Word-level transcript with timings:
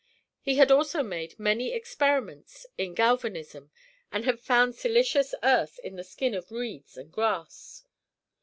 He 0.41 0.55
had 0.55 0.71
also 0.71 1.03
made 1.03 1.37
many 1.37 1.73
experiments 1.73 2.65
in 2.75 2.95
galvanism, 2.95 3.69
and 4.11 4.25
had 4.25 4.39
found 4.39 4.73
silicious 4.73 5.35
earth 5.43 5.77
in 5.83 5.95
the 5.95 6.03
skin 6.03 6.33
of 6.33 6.49
reeds 6.49 6.97
and 6.97 7.11
grass. 7.11 7.83